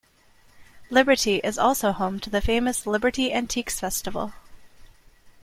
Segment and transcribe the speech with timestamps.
[0.89, 4.33] Liberty is also home to the famous the Liberty Antiques Festival.